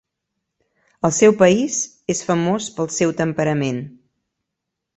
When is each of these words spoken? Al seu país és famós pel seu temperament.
Al 1.09 1.13
seu 1.17 1.35
país 1.41 1.77
és 2.15 2.23
famós 2.31 2.71
pel 2.79 2.91
seu 2.99 3.15
temperament. 3.23 3.81